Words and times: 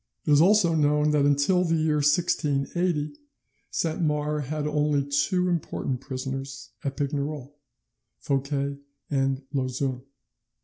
It 0.25 0.31
is 0.31 0.41
also 0.41 0.73
known 0.73 1.11
that 1.11 1.25
until 1.27 1.63
the 1.63 1.75
year 1.75 1.97
1680 1.97 3.15
Saint 3.69 4.01
Mars 4.01 4.45
had 4.47 4.65
only 4.65 5.03
two 5.05 5.47
important 5.47 6.01
prisoners 6.01 6.71
at 6.83 6.97
Pignerol, 6.97 7.53
Fouquet 8.17 8.79
and 9.11 9.43
Lauzun. 9.53 10.01